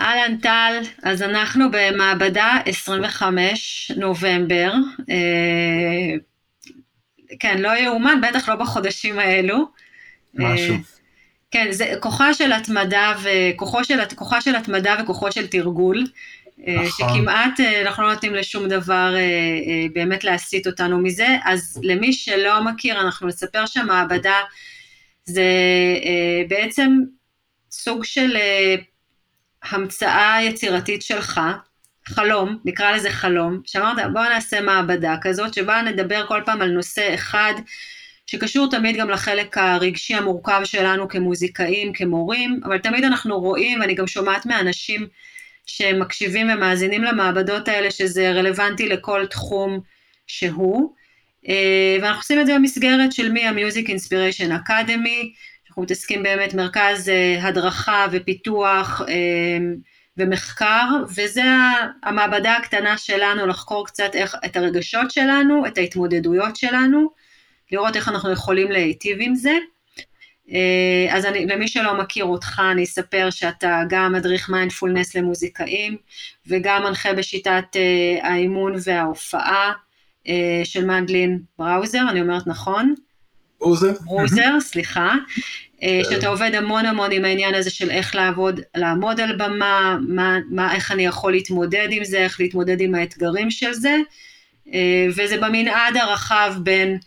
אהלן 0.00 0.36
טל, 0.36 0.80
אז 1.02 1.22
אנחנו 1.22 1.64
במעבדה 1.72 2.56
25 2.66 3.92
נובמבר. 3.96 4.72
אה, 5.10 6.16
כן, 7.40 7.58
לא 7.58 7.78
יאומן, 7.78 8.20
בטח 8.28 8.48
לא 8.48 8.54
בחודשים 8.54 9.18
האלו. 9.18 9.64
משהו. 10.34 10.74
כן, 11.50 11.66
זה 11.70 11.94
כוחה 12.00 12.34
של 12.34 12.52
התמדה 12.52 13.14
וכוחה 13.22 13.84
של, 13.84 14.04
כוחה 14.14 14.40
של 14.40 14.56
התמדה 14.56 14.94
וכוחו 15.02 15.32
של 15.32 15.46
תרגול. 15.46 16.06
נכון. 16.58 16.86
שכמעט 16.88 17.60
אנחנו 17.60 18.02
לא 18.02 18.12
נותנים 18.12 18.34
לשום 18.34 18.68
דבר 18.68 19.14
באמת 19.92 20.24
להסיט 20.24 20.66
אותנו 20.66 20.98
מזה, 20.98 21.26
אז 21.44 21.80
למי 21.82 22.12
שלא 22.12 22.64
מכיר, 22.64 23.00
אנחנו 23.00 23.26
נספר 23.26 23.66
שהמעבדה 23.66 24.36
זה 25.24 25.44
בעצם 26.48 26.98
סוג 27.70 28.04
של 28.04 28.36
המצאה 29.62 30.38
יצירתית 30.42 31.02
שלך, 31.02 31.40
חלום, 32.06 32.58
נקרא 32.64 32.92
לזה 32.92 33.10
חלום, 33.10 33.60
שאמרת 33.64 34.12
בוא 34.12 34.22
נעשה 34.22 34.60
מעבדה 34.60 35.16
כזאת 35.22 35.54
שבה 35.54 35.82
נדבר 35.82 36.26
כל 36.26 36.40
פעם 36.46 36.62
על 36.62 36.70
נושא 36.70 37.14
אחד 37.14 37.52
שקשור 38.26 38.70
תמיד 38.70 38.96
גם 38.96 39.10
לחלק 39.10 39.58
הרגשי 39.58 40.14
המורכב 40.14 40.60
שלנו 40.64 41.08
כמוזיקאים, 41.08 41.92
כמורים, 41.92 42.60
אבל 42.64 42.78
תמיד 42.78 43.04
אנחנו 43.04 43.40
רואים, 43.40 43.80
ואני 43.80 43.94
גם 43.94 44.06
שומעת 44.06 44.46
מאנשים 44.46 45.06
שמקשיבים 45.66 46.50
ומאזינים 46.50 47.04
למעבדות 47.04 47.68
האלה 47.68 47.90
שזה 47.90 48.32
רלוונטי 48.32 48.88
לכל 48.88 49.26
תחום 49.26 49.80
שהוא, 50.26 50.94
אה, 51.48 51.96
ואנחנו 52.02 52.20
עושים 52.20 52.40
את 52.40 52.46
זה 52.46 52.54
במסגרת 52.54 53.12
של 53.12 53.32
מי? 53.32 53.46
ה 53.46 53.53
Music 53.53 53.88
Inspiration 53.88 54.52
Academy, 54.52 55.32
אנחנו 55.72 55.82
מתעסקים 55.82 56.22
באמת 56.22 56.54
מרכז 56.54 57.08
אה, 57.08 57.48
הדרכה 57.48 58.06
ופיתוח 58.12 59.02
אה, 59.08 59.58
ומחקר, 60.16 60.86
וזה 61.16 61.42
המעבדה 62.02 62.56
הקטנה 62.56 62.98
שלנו 62.98 63.46
לחקור 63.46 63.86
קצת 63.86 64.10
איך, 64.14 64.36
את 64.44 64.56
הרגשות 64.56 65.10
שלנו, 65.10 65.66
את 65.66 65.78
ההתמודדויות 65.78 66.56
שלנו, 66.56 67.10
לראות 67.72 67.96
איך 67.96 68.08
אנחנו 68.08 68.32
יכולים 68.32 68.72
להיטיב 68.72 69.18
עם 69.20 69.34
זה. 69.34 69.56
אה, 70.52 71.16
אז 71.16 71.26
אני, 71.26 71.46
למי 71.46 71.68
שלא 71.68 71.98
מכיר 71.98 72.24
אותך, 72.24 72.62
אני 72.72 72.84
אספר 72.84 73.30
שאתה 73.30 73.82
גם 73.88 74.12
מדריך 74.12 74.48
מיינדפולנס 74.48 75.14
למוזיקאים, 75.14 75.96
וגם 76.46 76.82
מנחה 76.82 77.12
בשיטת 77.12 77.76
האימון 78.22 78.74
וההופעה 78.84 79.72
של 80.64 80.84
מנדלין 80.84 81.40
בראוזר, 81.58 82.02
אני 82.10 82.20
אומרת 82.20 82.46
נכון? 82.46 82.94
ברוזר. 83.62 83.92
ברוזר, 84.00 84.60
סליחה. 84.60 85.14
אה, 85.82 86.00
שאתה 86.10 86.28
עובד 86.28 86.54
המון 86.54 86.86
המון 86.86 87.12
עם 87.12 87.24
העניין 87.24 87.54
הזה 87.54 87.70
של 87.70 87.90
איך 87.90 88.14
לעבוד, 88.14 88.60
לעמוד 88.74 89.20
על 89.20 89.36
במה, 89.36 89.98
מה, 90.08 90.38
מה, 90.50 90.74
איך 90.74 90.92
אני 90.92 91.06
יכול 91.06 91.32
להתמודד 91.32 91.88
עם 91.90 92.04
זה, 92.04 92.18
איך 92.18 92.40
להתמודד 92.40 92.80
עם 92.80 92.94
האתגרים 92.94 93.50
של 93.50 93.72
זה, 93.72 93.96
אה, 94.74 95.06
וזה 95.16 95.36
במנעד 95.40 95.96
הרחב 95.96 96.54
בין 96.58 96.98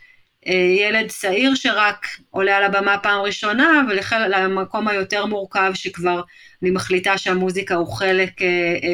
אה, 0.48 0.76
ילד 0.80 1.08
צעיר 1.08 1.56
שרק 1.56 2.08
עולה 2.30 2.58
על 2.58 2.64
הבמה 2.64 2.98
פעם 2.98 3.22
ראשונה, 3.22 3.82
ולמקום 3.90 4.88
היותר 4.88 5.26
מורכב 5.26 5.72
שכבר 5.74 6.22
אני 6.62 6.72
מחליטה 6.72 7.18
שהמוזיקה 7.18 7.76
הוא 7.76 7.88
חלק 7.88 8.32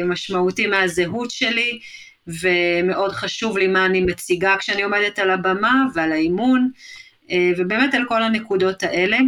משמעותי 0.04 0.66
מהזהות 0.66 1.30
שלי, 1.30 1.78
ומאוד 2.26 3.12
חשוב 3.12 3.58
לי 3.58 3.66
מה 3.66 3.86
אני 3.86 4.00
מציגה 4.00 4.56
כשאני 4.58 4.82
עומדת 4.82 5.18
על 5.18 5.30
הבמה 5.30 5.84
ועל 5.94 6.12
האימון. 6.12 6.70
אה, 7.32 7.50
ובאמת 7.56 7.94
על 7.94 8.04
כל 8.08 8.22
הנקודות 8.22 8.82
האלה. 8.82 9.18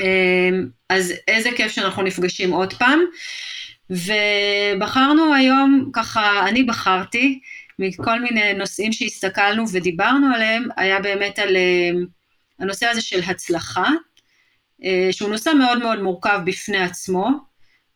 אה, 0.00 0.50
אז 0.88 1.12
איזה 1.28 1.50
כיף 1.56 1.72
שאנחנו 1.72 2.02
נפגשים 2.02 2.52
עוד 2.52 2.74
פעם. 2.74 3.00
ובחרנו 3.90 5.34
היום, 5.34 5.90
ככה, 5.92 6.48
אני 6.48 6.62
בחרתי, 6.62 7.40
מכל 7.78 8.20
מיני 8.20 8.54
נושאים 8.54 8.92
שהסתכלנו 8.92 9.64
ודיברנו 9.72 10.34
עליהם, 10.34 10.68
היה 10.76 11.00
באמת 11.00 11.38
על 11.38 11.56
אה, 11.56 11.90
הנושא 12.58 12.86
הזה 12.86 13.00
של 13.00 13.20
הצלחה, 13.26 13.88
שהוא 15.10 15.30
נושא 15.30 15.50
מאוד 15.58 15.78
מאוד 15.78 16.02
מורכב 16.02 16.40
בפני 16.44 16.78
עצמו, 16.78 17.28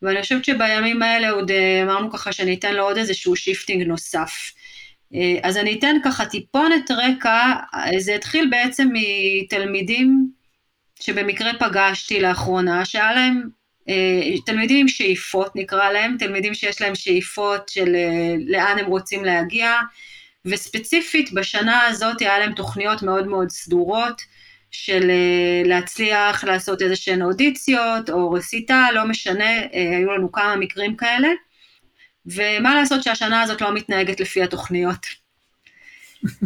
ואני 0.03 0.23
חושבת 0.23 0.45
שבימים 0.45 1.03
האלה 1.03 1.31
עוד 1.31 1.51
אמרנו 1.83 2.11
ככה 2.13 2.33
שאני 2.33 2.55
אתן 2.55 2.75
לו 2.75 2.83
עוד 2.83 2.97
איזשהו 2.97 3.37
shifting 3.37 3.83
נוסף. 3.83 4.53
אה, 5.15 5.39
אז 5.43 5.57
אני 5.57 5.79
אתן 5.79 5.97
ככה 6.05 6.27
טיפונת 6.27 6.91
רקע, 6.91 7.55
זה 7.99 8.15
התחיל 8.15 8.49
בעצם 8.51 8.89
מתלמידים 8.93 10.31
שבמקרה 11.01 11.51
פגשתי 11.59 12.21
לאחרונה, 12.21 12.85
שהיה 12.85 13.13
להם, 13.13 13.49
אה, 13.89 14.39
תלמידים 14.47 14.81
עם 14.81 14.89
שאיפות 14.89 15.57
נקרא 15.57 15.93
להם, 15.93 16.17
תלמידים 16.19 16.55
שיש 16.55 16.83
להם 16.83 16.95
שאיפות 16.95 17.69
של 17.69 17.95
אה, 17.95 18.35
לאן 18.47 18.79
הם 18.79 18.87
רוצים 18.87 19.25
להגיע, 19.25 19.73
וספציפית 20.45 21.33
בשנה 21.33 21.87
הזאת 21.87 22.21
היה 22.21 22.39
להם 22.39 22.53
תוכניות 22.53 23.03
מאוד 23.03 23.27
מאוד 23.27 23.51
סדורות, 23.51 24.37
של 24.71 25.11
להצליח 25.65 26.45
לעשות 26.45 26.83
איזה 26.83 26.97
שהן 26.97 27.23
אודיציות 27.23 28.11
או 28.11 28.31
רסיטה, 28.31 28.89
לא 28.95 29.05
משנה, 29.05 29.61
היו 29.73 30.13
לנו 30.13 30.33
כמה 30.33 30.57
מקרים 30.57 30.97
כאלה. 30.97 31.29
ומה 32.27 32.75
לעשות 32.75 33.03
שהשנה 33.03 33.43
הזאת 33.43 33.61
לא 33.61 33.75
מתנהגת 33.75 34.21
לפי 34.21 34.43
התוכניות. 34.43 35.07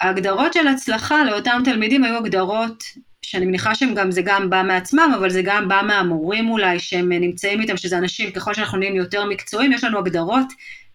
וההגדרות 0.00 0.52
של 0.52 0.68
הצלחה 0.68 1.24
לאותם 1.24 1.62
תלמידים 1.64 2.04
היו 2.04 2.16
הגדרות 2.16 2.84
שאני 3.22 3.46
מניחה 3.46 3.74
שהם 3.74 3.94
גם, 3.94 4.10
זה 4.10 4.22
גם 4.24 4.50
בא 4.50 4.62
מעצמם, 4.62 5.12
אבל 5.18 5.30
זה 5.30 5.42
גם 5.44 5.68
בא 5.68 5.82
מהמורים 5.86 6.50
אולי, 6.50 6.78
שהם 6.78 7.12
נמצאים 7.12 7.60
איתם, 7.60 7.76
שזה 7.76 7.98
אנשים, 7.98 8.30
ככל 8.30 8.54
שאנחנו 8.54 8.78
נהיים 8.78 8.96
יותר 8.96 9.24
מקצועיים, 9.24 9.72
יש 9.72 9.84
לנו 9.84 9.98
הגדרות 9.98 10.46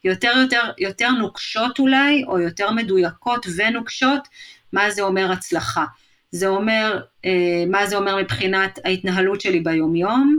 יותר 0.05 0.31
יותר, 0.41 0.61
יותר 0.77 1.09
נוקשות 1.09 1.79
אולי, 1.79 2.23
או 2.27 2.39
יותר 2.39 2.71
מדויקות 2.71 3.45
ונוקשות, 3.55 4.27
מה 4.73 4.91
זה 4.91 5.01
אומר 5.01 5.31
הצלחה. 5.31 5.85
זה 6.31 6.47
אומר, 6.47 7.01
אה, 7.25 7.63
מה 7.67 7.87
זה 7.87 7.95
אומר 7.95 8.17
מבחינת 8.17 8.79
ההתנהלות 8.85 9.41
שלי 9.41 9.59
ביומיום, 9.59 10.34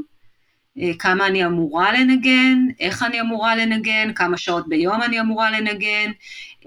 כמה 0.99 1.27
אני 1.27 1.47
אמורה 1.47 1.93
לנגן, 1.93 2.59
איך 2.81 3.03
אני 3.03 3.21
אמורה 3.21 3.57
לנגן, 3.57 4.13
כמה 4.13 4.39
שעות 4.39 4.69
ביום 4.69 5.03
אני 5.03 5.21
אמורה 5.21 5.51
לנגן, 5.51 6.11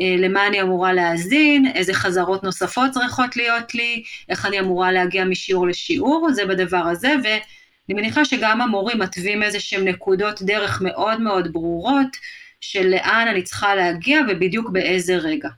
אה, 0.02 0.16
למה 0.18 0.48
אני 0.48 0.62
אמורה 0.62 0.94
להאזין, 0.94 1.72
איזה 1.76 1.94
חזרות 1.94 2.44
נוספות 2.44 2.92
צריכות 2.92 3.36
להיות 3.36 3.76
לי, 3.76 4.04
איך 4.30 4.46
אני 4.46 4.60
אמורה 4.60 4.92
להגיע 4.92 5.26
משיעור 5.26 5.68
לשיעור, 5.68 6.30
זה 6.32 6.46
בדבר 6.46 6.78
הזה, 6.78 7.14
ואני 7.24 8.02
מניחה 8.02 8.26
שגם 8.26 8.62
המורים 8.62 9.00
מתווים 9.00 9.44
איזה 9.44 9.60
שהם 9.60 9.86
נקודות 9.86 10.42
דרך 10.42 10.82
מאוד 10.82 11.22
מאוד 11.22 11.54
ברורות, 11.54 12.18
של 12.62 12.88
לאן 12.88 13.28
אני 13.28 13.44
צריכה 13.44 13.76
להגיע 13.76 14.22
ובדיוק 14.30 14.70
באיזה 14.70 15.16
רגע. 15.16 15.50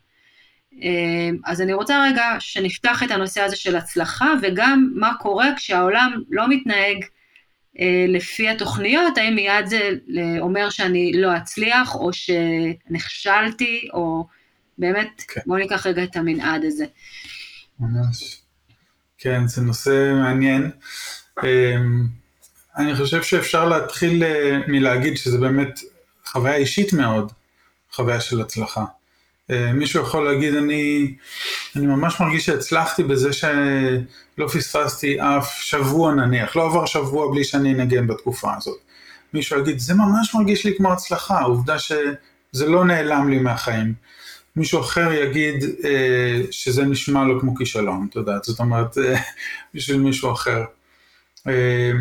אה, 0.83 1.29
אז 1.45 1.61
אני 1.61 1.73
רוצה 1.73 2.03
רגע 2.09 2.35
שנפתח 2.39 3.03
את 3.03 3.11
הנושא 3.11 3.41
הזה 3.41 3.55
של 3.55 3.75
הצלחה, 3.75 4.33
וגם 4.41 4.91
מה 4.95 5.13
קורה 5.19 5.47
כשהעולם 5.55 6.21
לא 6.29 6.49
מתנהג 6.49 6.97
אה, 7.03 7.20
לפי 8.07 8.49
התוכניות, 8.49 9.17
האם 9.17 9.35
מיד 9.35 9.65
זה 9.65 9.89
אומר 10.39 10.69
שאני 10.69 11.11
לא 11.15 11.37
אצליח, 11.37 11.95
או 11.95 12.09
שנכשלתי, 12.13 13.87
או 13.93 14.27
באמת, 14.77 15.21
כן. 15.27 15.41
בואו 15.45 15.59
ניקח 15.59 15.87
רגע 15.87 16.03
את 16.03 16.15
המנעד 16.15 16.65
הזה. 16.65 16.85
ממש. 17.79 18.41
כן, 19.17 19.47
זה 19.47 19.61
נושא 19.61 20.13
מעניין. 20.15 20.71
אמ, 21.43 22.07
אני 22.77 22.95
חושב 22.95 23.23
שאפשר 23.23 23.69
להתחיל 23.69 24.23
אה, 24.23 24.59
מלהגיד 24.67 25.17
שזה 25.17 25.37
באמת 25.37 25.79
חוויה 26.25 26.55
אישית 26.55 26.93
מאוד, 26.93 27.31
חוויה 27.91 28.21
של 28.21 28.41
הצלחה. 28.41 28.85
אה, 29.51 29.73
מישהו 29.73 30.03
יכול 30.03 30.31
להגיד, 30.31 30.55
אני, 30.55 31.15
אני 31.75 31.85
ממש 31.85 32.19
מרגיש 32.19 32.45
שהצלחתי 32.45 33.03
בזה 33.03 33.33
שלא 34.41 34.47
פספסתי 34.47 35.21
אף 35.21 35.61
שבוע 35.61 36.13
נניח, 36.13 36.55
לא 36.55 36.65
עבר 36.65 36.85
שבוע 36.85 37.31
בלי 37.31 37.43
שאני 37.43 37.73
אנגן 37.73 38.07
בתקופה 38.07 38.51
הזאת. 38.57 38.77
מישהו 39.33 39.59
יגיד, 39.59 39.79
זה 39.79 39.93
ממש 39.93 40.35
מרגיש 40.35 40.65
לי 40.65 40.77
כמו 40.77 40.93
הצלחה, 40.93 41.41
עובדה 41.41 41.79
שזה 41.79 42.67
לא 42.67 42.85
נעלם 42.85 43.29
לי 43.29 43.39
מהחיים. 43.39 43.93
מישהו 44.55 44.79
אחר 44.79 45.11
יגיד 45.11 45.63
אה, 45.83 46.41
שזה 46.51 46.83
נשמע 46.83 47.23
לו 47.23 47.39
כמו 47.39 47.55
כישלון, 47.55 48.07
את 48.09 48.15
יודעת, 48.15 48.43
זאת 48.43 48.59
אומרת, 48.59 48.97
אה, 48.97 49.19
בשביל 49.73 49.99
מישהו 49.99 50.31
אחר. 50.31 50.63
אה, 51.47 51.91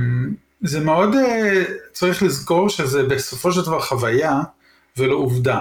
זה 0.60 0.80
מאוד, 0.80 1.14
אה, 1.14 1.64
צריך 1.92 2.22
לזכור 2.22 2.68
שזה 2.68 3.02
בסופו 3.02 3.52
של 3.52 3.62
דבר 3.62 3.80
חוויה 3.80 4.40
ולא 4.96 5.14
עובדה. 5.14 5.60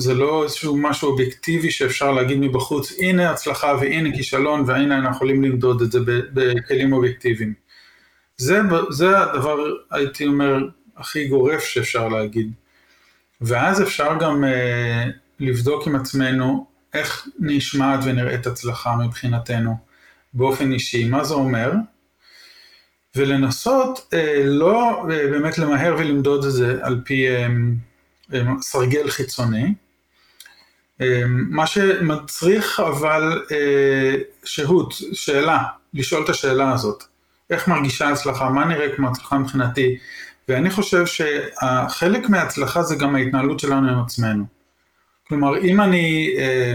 זה 0.00 0.14
לא 0.14 0.44
איזשהו 0.44 0.76
משהו 0.76 1.08
אובייקטיבי 1.10 1.70
שאפשר 1.70 2.12
להגיד 2.12 2.38
מבחוץ, 2.38 2.92
הנה 2.98 3.30
הצלחה 3.30 3.74
והנה 3.80 4.16
כישלון 4.16 4.64
והנה 4.66 4.98
אנחנו 4.98 5.16
יכולים 5.16 5.42
למדוד 5.42 5.82
את 5.82 5.92
זה 5.92 5.98
בכלים 6.32 6.92
אובייקטיביים. 6.92 7.54
זה, 8.36 8.60
זה 8.90 9.18
הדבר, 9.18 9.58
הייתי 9.90 10.26
אומר, 10.26 10.58
הכי 10.96 11.28
גורף 11.28 11.64
שאפשר 11.64 12.08
להגיד. 12.08 12.52
ואז 13.40 13.82
אפשר 13.82 14.16
גם 14.20 14.44
אה, 14.44 15.04
לבדוק 15.40 15.86
עם 15.86 15.96
עצמנו 15.96 16.66
איך 16.94 17.28
נשמעת 17.38 18.00
ונראית 18.04 18.46
הצלחה 18.46 18.96
מבחינתנו 18.96 19.76
באופן 20.34 20.72
אישי. 20.72 21.08
מה 21.08 21.24
זה 21.24 21.34
אומר? 21.34 21.72
ולנסות 23.16 24.14
אה, 24.14 24.42
לא 24.44 25.06
אה, 25.10 25.30
באמת 25.30 25.58
למהר 25.58 25.96
ולמדוד 25.98 26.44
את 26.44 26.52
זה 26.52 26.78
על 26.82 27.00
פי 27.04 27.28
אה, 27.28 27.46
אה, 28.34 28.42
סרגל 28.60 29.10
חיצוני, 29.10 29.74
מה 31.28 31.66
שמצריך 31.66 32.80
אבל 32.80 33.42
אה, 33.52 34.16
שהות, 34.44 34.94
שאלה, 35.12 35.62
לשאול 35.94 36.24
את 36.24 36.28
השאלה 36.28 36.72
הזאת, 36.72 37.04
איך 37.50 37.68
מרגישה 37.68 38.08
הצלחה, 38.08 38.50
מה 38.50 38.64
נראה 38.64 38.96
כמו 38.96 39.08
הצלחה 39.08 39.38
מבחינתי, 39.38 39.96
ואני 40.48 40.70
חושב 40.70 41.04
שחלק 41.06 42.28
מההצלחה 42.28 42.82
זה 42.82 42.96
גם 42.96 43.14
ההתנהלות 43.14 43.60
שלנו 43.60 43.90
עם 43.90 43.98
עצמנו. 44.04 44.44
כלומר, 45.28 45.58
אם 45.58 45.80
אני 45.80 46.34
אה, 46.38 46.74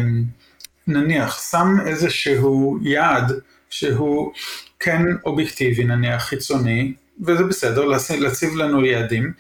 נניח 0.88 1.52
שם 1.52 1.68
איזשהו 1.86 2.78
יעד 2.82 3.34
שהוא 3.70 4.32
כן 4.80 5.02
אובייקטיבי, 5.26 5.84
נניח 5.84 6.24
חיצוני, 6.24 6.94
וזה 7.26 7.44
בסדר, 7.44 7.86
להציב 8.20 8.56
לנו 8.56 8.86
יעדים, 8.86 9.34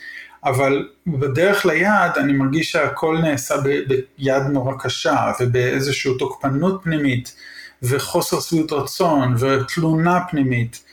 אבל 0.45 0.87
בדרך 1.07 1.65
ליעד 1.65 2.17
אני 2.17 2.33
מרגיש 2.33 2.71
שהכל 2.71 3.17
נעשה 3.21 3.55
ביד 3.57 4.43
נורא 4.51 4.73
קשה 4.79 5.31
ובאיזושהי 5.39 6.17
תוקפנות 6.19 6.83
פנימית 6.83 7.35
וחוסר 7.83 8.39
שביעות 8.39 8.71
רצון 8.71 9.35
ותלונה 9.39 10.19
פנימית, 10.29 10.83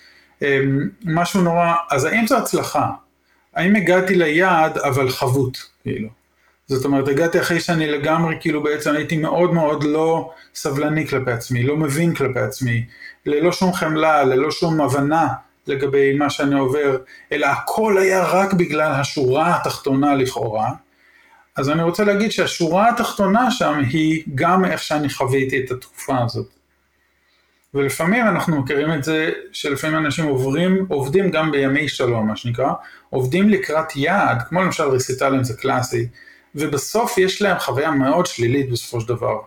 אמ, 0.43 0.88
משהו 1.04 1.40
נורא, 1.40 1.75
אז 1.90 2.04
האם 2.04 2.26
זו 2.26 2.38
הצלחה? 2.38 2.90
האם 3.54 3.76
הגעתי 3.76 4.14
ליעד 4.14 4.78
אבל 4.78 5.10
חבוט, 5.10 5.58
כאילו? 5.82 6.08
זאת 6.66 6.84
אומרת, 6.84 7.08
הגעתי 7.08 7.40
אחרי 7.40 7.60
שאני 7.60 7.90
לגמרי, 7.90 8.37
כאילו 8.40 8.62
בעצם 8.62 8.94
הייתי 8.94 9.16
מאוד 9.16 9.52
מאוד 9.52 9.84
לא 9.84 10.32
סבלני 10.55 11.06
כלפי 11.06 11.31
עצמי, 11.31 11.62
לא 11.62 11.76
מבין 11.76 12.14
כלפי 12.14 12.40
עצמי, 12.40 12.84
ללא 13.26 13.52
שום 13.52 13.72
חמלה, 13.72 14.25
ללא 14.25 14.50
שום 14.50 14.81
הבנה 14.81 15.28
לגבי 15.66 16.14
מה 16.14 16.30
שאני 16.30 16.58
עובר, 16.58 16.96
אלא 17.32 17.46
הכל 17.46 17.98
היה 17.98 18.24
רק 18.24 18.52
בגלל 18.52 18.92
השורה 18.92 19.56
התחתונה 19.56 20.14
לכאורה. 20.14 20.70
אז 21.56 21.70
אני 21.70 21.82
רוצה 21.82 22.04
להגיד 22.04 22.32
שהשורה 22.32 22.88
התחתונה 22.88 23.50
שם 23.50 23.80
היא 23.90 24.22
גם 24.34 24.64
איך 24.64 24.82
שאני 24.82 25.10
חוויתי 25.10 25.64
את 25.64 25.70
התקופה 25.70 26.18
הזאת. 26.24 26.46
ולפעמים 27.74 28.26
אנחנו 28.26 28.62
מכירים 28.62 28.92
את 28.92 29.04
זה 29.04 29.30
שלפעמים 29.52 29.98
אנשים 29.98 30.24
עוברים, 30.24 30.86
עובדים 30.88 31.30
גם 31.30 31.50
בימי 31.50 31.88
שלום, 31.88 32.28
מה 32.28 32.36
שנקרא, 32.36 32.72
עובדים 33.10 33.48
לקראת 33.48 33.96
יעד, 33.96 34.42
כמו 34.48 34.62
למשל 34.62 34.82
רסיטלים 34.82 35.44
זה 35.44 35.56
קלאסי, 35.56 36.08
ובסוף 36.54 37.18
יש 37.18 37.42
להם 37.42 37.58
חוויה 37.58 37.90
מאוד 37.90 38.26
שלילית 38.26 38.70
בסופו 38.70 39.00
של 39.00 39.08
דבר. 39.08 39.38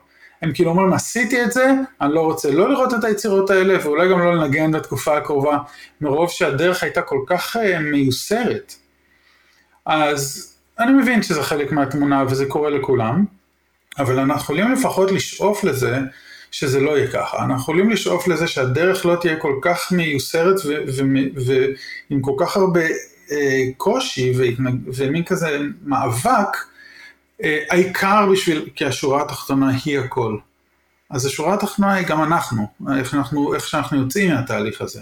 הם 0.42 0.52
כאילו 0.54 0.70
אומרים, 0.70 0.94
עשיתי 0.94 1.44
את 1.44 1.52
זה, 1.52 1.72
אני 2.02 2.14
לא 2.14 2.22
רוצה 2.22 2.52
לא 2.52 2.70
לראות 2.70 2.94
את 2.94 3.04
היצירות 3.04 3.50
האלה, 3.50 3.78
ואולי 3.84 4.10
גם 4.10 4.20
לא 4.20 4.36
לנגן 4.36 4.72
בתקופה 4.72 5.18
הקרובה, 5.18 5.58
מרוב 6.02 6.30
שהדרך 6.30 6.84
הייתה 6.84 7.02
כל 7.02 7.20
כך 7.28 7.56
uh, 7.56 7.80
מיוסרת. 7.80 8.76
אז 9.86 10.54
אני 10.80 10.94
מבין 10.94 11.24
שזה 11.24 11.44
חלק 11.44 11.72
מהתמונה 11.72 12.24
וזה 12.30 12.46
קורה 12.46 12.70
לכולם, 12.70 13.26
אבל 13.98 14.20
אנחנו 14.20 14.42
יכולים 14.42 14.72
לפחות 14.72 15.12
לשאוף 15.12 15.64
לזה 15.64 16.00
שזה 16.52 16.80
לא 16.80 16.98
יהיה 16.98 17.12
ככה. 17.12 17.38
אנחנו 17.38 17.62
יכולים 17.62 17.90
לשאוף 17.90 18.28
לזה 18.28 18.48
שהדרך 18.48 19.06
לא 19.06 19.16
תהיה 19.22 19.36
כל 19.36 19.54
כך 19.62 19.92
מיוסרת 19.92 20.56
ועם 20.66 22.22
כל 22.22 22.32
כך 22.40 22.58
הרבה 22.58 22.86
אה, 23.32 23.64
קושי 23.78 24.34
ומין 24.96 25.24
כזה 25.24 25.60
מאבק, 25.84 26.32
אה, 26.32 26.75
העיקר 27.44 28.26
בשביל, 28.32 28.70
כי 28.76 28.86
השורה 28.86 29.22
התחתונה 29.22 29.72
היא 29.86 30.00
הכל. 30.00 30.38
אז 31.10 31.26
השורה 31.26 31.54
התחתונה 31.54 31.94
היא 31.94 32.08
גם 32.08 32.24
אנחנו, 32.24 32.68
איך, 33.00 33.14
אנחנו, 33.14 33.56
איך 33.56 33.68
שאנחנו 33.68 34.02
יוצאים 34.02 34.32
מהתהליך 34.32 34.82
הזה. 34.82 35.02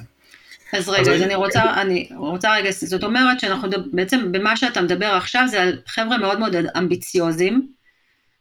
אז 0.74 0.90
רגע, 0.90 1.12
אז 1.14 1.22
אני 1.22 1.36
רוצה, 1.36 1.82
אני 1.82 2.10
רוצה 2.18 2.56
רגע, 2.56 2.70
זאת 2.72 3.04
אומרת 3.04 3.40
שאנחנו 3.40 3.70
בעצם, 3.92 4.32
במה 4.32 4.58
שאתה 4.58 4.82
מדבר 4.82 5.06
עכשיו 5.06 5.44
זה 5.48 5.62
על 5.62 5.80
חבר'ה 5.88 6.18
מאוד 6.18 6.40
מאוד 6.40 6.56
אמביציוזים, 6.78 7.68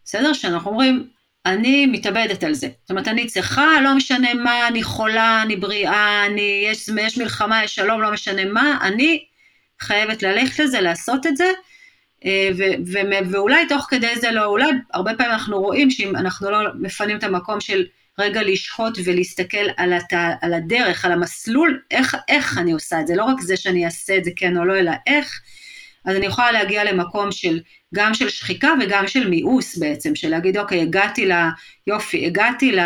בסדר? 0.05 0.33
שאנחנו 0.33 0.71
אומרים, 0.71 1.09
אני 1.47 1.87
מתאבדת 1.87 2.45
על 2.45 2.55
זה. 2.55 2.69
זאת 2.83 2.91
אומרת, 2.91 3.09
אני 3.09 3.27
צריכה, 3.27 3.67
לא 3.85 3.95
משנה 3.95 4.35
מה, 4.35 4.69
אני 4.69 4.83
חולה, 4.83 5.43
אני 5.43 5.57
בריאה, 5.57 6.27
אני, 6.27 6.65
יש, 6.67 6.89
יש 7.01 7.19
מלחמה, 7.19 7.65
יש 7.65 7.75
שלום, 7.75 8.03
לא 8.03 8.13
משנה 8.13 8.45
מה, 8.45 8.79
אני 8.83 9.25
חייבת 9.81 10.23
ללכת 10.23 10.59
לזה, 10.59 10.81
לעשות 10.81 11.27
את 11.27 11.37
זה, 11.37 11.45
אה, 11.45 11.51
ו- 12.57 12.93
ו- 12.93 13.31
ואולי 13.31 13.69
תוך 13.69 13.87
כדי 13.91 14.17
זה 14.21 14.31
לא, 14.31 14.45
אולי 14.45 14.67
הרבה 14.93 15.15
פעמים 15.15 15.33
אנחנו 15.33 15.61
רואים 15.61 15.91
שאם 15.91 16.17
אנחנו 16.17 16.51
לא 16.51 16.59
מפנים 16.81 17.17
את 17.17 17.25
המקום 17.25 17.61
של 17.61 17.85
רגע 18.19 18.43
לשהות 18.43 18.99
ולהסתכל 19.05 19.67
על, 19.77 19.93
הת... 19.93 20.13
על 20.43 20.55
הדרך, 20.55 21.05
על 21.05 21.13
המסלול, 21.13 21.81
איך, 21.91 22.17
איך 22.29 22.59
אני 22.59 22.73
עושה 22.73 23.01
את 23.01 23.07
זה, 23.07 23.17
לא 23.17 23.25
רק 23.25 23.41
זה 23.41 23.57
שאני 23.57 23.85
אעשה 23.85 24.17
את 24.17 24.25
זה 24.25 24.31
כן 24.37 24.57
או 24.57 24.65
לא, 24.65 24.79
אלא 24.79 24.93
איך, 25.07 25.41
אז 26.05 26.17
אני 26.17 26.27
יכולה 26.27 26.53
להגיע 26.53 26.85
למקום 26.85 27.33
של, 27.33 27.61
גם 27.95 28.15
של 28.15 28.29
שחיקה 28.29 28.71
וגם 28.81 29.09
של 29.09 29.29
מיאוס 29.29 29.77
בעצם, 29.77 30.15
של 30.15 30.29
להגיד 30.29 30.59
אוקיי, 30.59 30.83
הגעתי 30.83 31.27
ל... 31.27 31.33
יופי, 31.87 32.27
הגעתי 32.27 32.73
ל... 32.73 32.81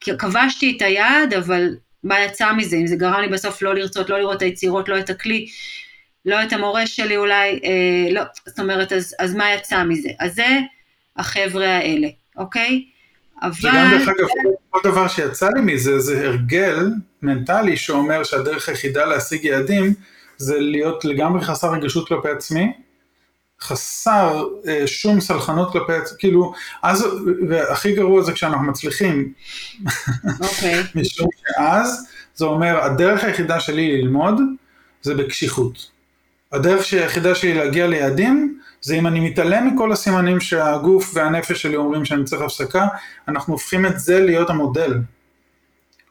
כבשתי 0.00 0.74
את 0.76 0.82
היעד, 0.82 1.34
אבל 1.34 1.76
מה 2.04 2.20
יצא 2.20 2.52
מזה, 2.52 2.76
אם 2.76 2.86
זה 2.86 2.96
גרם 2.96 3.20
לי 3.20 3.28
בסוף 3.28 3.62
לא 3.62 3.74
לרצות, 3.74 4.10
לא 4.10 4.18
לראות 4.18 4.36
את 4.36 4.42
היצירות, 4.42 4.88
לא 4.88 4.98
את 4.98 5.10
הכלי, 5.10 5.46
לא 6.26 6.42
את 6.42 6.52
המורה 6.52 6.86
שלי 6.86 7.16
אולי, 7.16 7.60
אה, 7.64 8.12
לא, 8.12 8.22
זאת 8.46 8.60
אומרת, 8.60 8.92
אז, 8.92 9.14
אז 9.18 9.34
מה 9.34 9.54
יצא 9.54 9.84
מזה? 9.84 10.08
אז 10.20 10.34
זה 10.34 10.58
החבר'ה 11.16 11.76
האלה, 11.76 12.08
אוקיי? 12.36 12.84
אבל... 13.42 13.70
וגם 13.70 13.90
דרך 13.90 14.08
אגב, 14.08 14.28
כל 14.70 14.80
דבר 14.84 15.08
שיצא 15.08 15.48
לי 15.48 15.60
מזה, 15.60 15.98
זה 15.98 16.26
הרגל 16.26 16.90
מנטלי 17.22 17.76
שאומר 17.76 18.24
שהדרך 18.24 18.68
היחידה 18.68 19.04
להשיג 19.04 19.44
יעדים, 19.44 19.94
זה 20.36 20.58
להיות 20.58 21.04
לגמרי 21.04 21.44
חסר 21.44 21.72
רגישות 21.72 22.08
כלפי 22.08 22.28
עצמי, 22.28 22.72
חסר 23.60 24.44
אה, 24.66 24.86
שום 24.86 25.20
סלחנות 25.20 25.72
כלפי 25.72 25.92
עצמי, 25.92 26.18
כאילו, 26.18 26.52
אז, 26.82 27.06
והכי 27.48 27.92
גרוע 27.92 28.22
זה 28.22 28.32
כשאנחנו 28.32 28.66
מצליחים. 28.66 29.32
אוקיי. 30.40 30.80
Okay. 30.80 30.84
משום 31.00 31.28
שאז, 31.36 32.08
זה 32.34 32.44
אומר, 32.44 32.84
הדרך 32.84 33.24
היחידה 33.24 33.60
שלי 33.60 34.02
ללמוד, 34.02 34.40
זה 35.02 35.14
בקשיחות. 35.14 35.97
הדרך 36.52 36.92
היחידה 36.92 37.34
שלי 37.34 37.54
להגיע 37.54 37.86
ליעדים, 37.86 38.58
זה 38.80 38.94
אם 38.94 39.06
אני 39.06 39.20
מתעלם 39.20 39.74
מכל 39.74 39.92
הסימנים 39.92 40.40
שהגוף 40.40 41.10
והנפש 41.14 41.62
שלי 41.62 41.76
אומרים 41.76 42.04
שאני 42.04 42.24
צריך 42.24 42.42
הפסקה, 42.42 42.86
אנחנו 43.28 43.52
הופכים 43.52 43.86
את 43.86 43.98
זה 43.98 44.20
להיות 44.20 44.50
המודל 44.50 44.94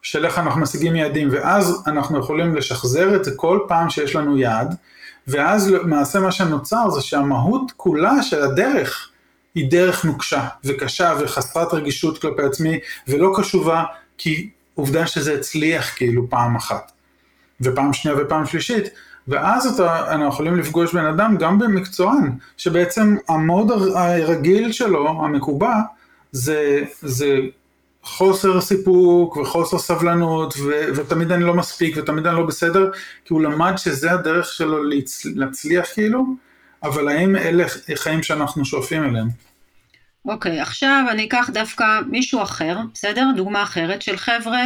של 0.01 0.25
איך 0.25 0.38
אנחנו 0.39 0.62
משיגים 0.62 0.95
יעדים, 0.95 1.30
ואז 1.31 1.84
אנחנו 1.88 2.19
יכולים 2.19 2.56
לשחזר 2.56 3.16
את 3.16 3.24
זה 3.24 3.31
כל 3.36 3.60
פעם 3.68 3.89
שיש 3.89 4.16
לנו 4.16 4.38
יעד, 4.38 4.75
ואז 5.28 5.72
למעשה 5.72 6.19
מה 6.19 6.31
שנוצר 6.31 6.89
זה 6.89 7.01
שהמהות 7.01 7.72
כולה 7.77 8.24
של 8.24 8.41
הדרך 8.44 9.10
היא 9.56 9.72
דרך 9.72 10.06
נוקשה 10.06 10.48
וקשה 10.63 11.13
וחסרת 11.20 11.74
רגישות 11.74 12.22
כלפי 12.22 12.44
עצמי 12.44 12.79
ולא 13.08 13.34
קשובה, 13.38 13.84
כי 14.17 14.50
עובדה 14.75 15.08
שזה 15.08 15.34
הצליח 15.34 15.96
כאילו 15.96 16.29
פעם 16.29 16.56
אחת, 16.56 16.91
ופעם 17.62 17.94
שנייה 17.94 18.17
ופעם 18.22 18.46
שלישית, 18.46 18.89
ואז 19.27 19.65
אתה, 19.65 20.13
אנחנו 20.13 20.27
יכולים 20.27 20.55
לפגוש 20.55 20.93
בן 20.93 21.05
אדם 21.05 21.38
גם 21.38 21.60
במקצוען, 21.60 22.31
שבעצם 22.57 23.15
המוד 23.29 23.72
הרגיל 23.96 24.72
שלו, 24.72 25.25
המקובע, 25.25 25.74
זה, 26.31 26.84
זה 27.01 27.39
חוסר 28.03 28.62
סיפוק 28.62 29.38
וחוסר 29.38 29.79
סבלנות 29.79 30.53
ו, 30.57 30.72
ותמיד 30.96 31.31
אני 31.31 31.43
לא 31.43 31.53
מספיק 31.53 31.98
ותמיד 31.98 32.27
אני 32.27 32.36
לא 32.36 32.46
בסדר, 32.46 32.91
כי 33.25 33.34
הוא 33.34 33.41
למד 33.41 33.74
שזה 33.77 34.12
הדרך 34.12 34.46
שלו 34.46 34.84
להצ, 34.84 35.25
להצליח 35.36 35.93
כאילו, 35.93 36.25
אבל 36.84 37.07
האם 37.07 37.36
אלה 37.36 37.65
חיים 37.96 38.24
שאנחנו 38.24 38.65
שואפים 38.65 39.03
אליהם? 39.03 39.27
אוקיי, 40.25 40.60
okay, 40.60 40.62
עכשיו 40.62 41.05
אני 41.12 41.27
אקח 41.27 41.50
דווקא 41.53 41.86
מישהו 42.07 42.43
אחר, 42.43 42.77
בסדר? 42.93 43.25
דוגמה 43.36 43.63
אחרת 43.63 44.01
של 44.01 44.17
חבר'ה 44.17 44.63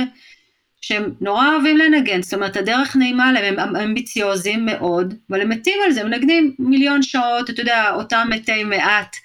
שהם 0.82 1.14
נורא 1.22 1.48
אוהבים 1.48 1.78
לנגן, 1.78 2.22
זאת 2.22 2.34
אומרת 2.34 2.58
הדרך 2.58 2.96
נעימה 2.96 3.32
להם, 3.32 3.60
הם 3.60 3.76
אמביציוזים 3.76 4.66
מאוד, 4.66 5.14
אבל 5.30 5.42
הם 5.42 5.50
מתים 5.50 5.80
על 5.86 5.92
זה, 5.92 6.02
הם 6.02 6.08
מנגנים 6.08 6.56
מיליון 6.60 7.04
שעות, 7.04 7.50
אתה 7.50 7.62
יודע, 7.62 7.92
אותם 7.94 8.28
מתי 8.32 8.64
מעט 8.64 9.16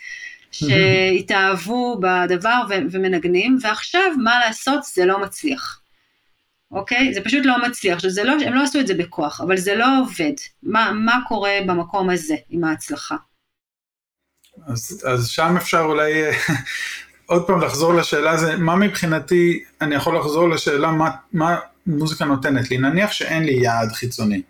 שהתאהבו 0.51 2.01
בדבר 2.01 2.61
ו- 2.69 2.75
ומנגנים, 2.91 3.59
ועכשיו 3.61 4.13
מה 4.23 4.39
לעשות 4.39 4.85
זה 4.85 5.05
לא 5.05 5.23
מצליח, 5.23 5.81
אוקיי? 6.71 7.15
זה 7.15 7.21
פשוט 7.21 7.47
לא 7.47 7.67
מצליח, 7.69 7.99
שזה 7.99 8.25
לא, 8.25 8.33
הם 8.47 8.55
לא 8.55 8.63
עשו 8.63 8.81
את 8.81 8.87
זה 8.87 8.95
בכוח, 8.95 9.41
אבל 9.41 9.57
זה 9.57 9.75
לא 9.75 9.87
עובד. 10.01 10.33
מה, 10.63 10.93
מה 10.93 11.19
קורה 11.29 11.59
במקום 11.67 12.11
הזה 12.11 12.35
עם 12.51 12.65
ההצלחה? 12.65 13.17
אז, 14.67 15.05
אז 15.07 15.29
שם 15.29 15.57
אפשר 15.57 15.81
אולי 15.81 16.13
עוד 17.27 17.47
פעם 17.47 17.61
לחזור 17.61 17.95
לשאלה 17.95 18.37
זה, 18.37 18.57
מה 18.57 18.77
מבחינתי, 18.77 19.65
אני 19.81 19.95
יכול 19.95 20.17
לחזור 20.19 20.49
לשאלה 20.49 20.91
מה, 20.91 21.11
מה 21.33 21.57
מוזיקה 21.87 22.25
נותנת 22.25 22.71
לי, 22.71 22.79
נניח 22.79 23.13
שאין 23.13 23.45
לי 23.45 23.53
יעד 23.53 23.93
חיצוני, 23.93 24.43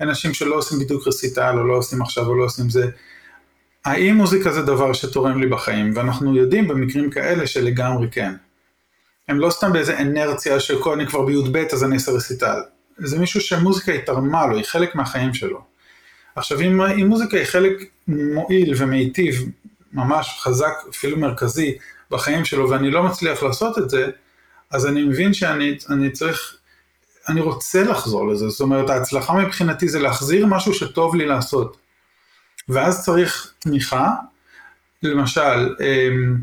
אנשים 0.00 0.34
שלא 0.34 0.54
עושים 0.54 0.78
בדיוק 0.78 1.08
רסיטל 1.08 1.54
או 1.58 1.66
לא 1.66 1.76
עושים 1.76 2.02
עכשיו 2.02 2.26
או 2.26 2.34
לא 2.34 2.44
עושים 2.44 2.70
זה, 2.70 2.86
האם 3.84 4.16
מוזיקה 4.16 4.52
זה 4.52 4.62
דבר 4.62 4.92
שתורם 4.92 5.40
לי 5.40 5.46
בחיים, 5.46 5.92
ואנחנו 5.94 6.36
יודעים 6.36 6.68
במקרים 6.68 7.10
כאלה 7.10 7.46
שלגמרי 7.46 8.08
כן. 8.10 8.32
הם 9.28 9.40
לא 9.40 9.50
סתם 9.50 9.72
באיזה 9.72 9.98
אנרציה 9.98 10.60
שכל 10.60 10.92
אני 10.92 11.06
כבר 11.06 11.22
בי"ב 11.22 11.56
אז 11.72 11.84
אני 11.84 11.94
אעשה 11.94 12.12
רסיטל. 12.12 12.60
זה 12.98 13.18
מישהו 13.18 13.40
שמוזיקה 13.40 13.92
היא 13.92 14.00
תרמה 14.00 14.46
לו, 14.46 14.56
היא 14.56 14.64
חלק 14.64 14.94
מהחיים 14.94 15.34
שלו. 15.34 15.60
עכשיו 16.36 16.60
אם, 16.60 16.80
אם 16.80 17.06
מוזיקה 17.06 17.36
היא 17.36 17.44
חלק 17.44 17.72
מועיל 18.08 18.74
ומיטיב, 18.78 19.44
ממש 19.92 20.38
חזק, 20.40 20.72
אפילו 20.90 21.18
מרכזי 21.18 21.76
בחיים 22.14 22.44
שלו, 22.44 22.70
ואני 22.70 22.90
לא 22.90 23.02
מצליח 23.02 23.42
לעשות 23.42 23.78
את 23.78 23.90
זה, 23.90 24.10
אז 24.70 24.86
אני 24.86 25.04
מבין 25.04 25.34
שאני 25.34 26.10
צריך, 26.12 26.56
אני 27.28 27.40
רוצה 27.40 27.82
לחזור 27.82 28.28
לזה, 28.28 28.48
זאת 28.48 28.60
אומרת 28.60 28.90
ההצלחה 28.90 29.32
מבחינתי 29.32 29.88
זה 29.88 29.98
להחזיר 30.00 30.46
משהו 30.46 30.74
שטוב 30.74 31.14
לי 31.14 31.26
לעשות. 31.26 31.76
ואז 32.68 33.04
צריך 33.04 33.54
תמיכה, 33.58 34.10
למשל, 35.02 35.74
אמ, 35.80 36.36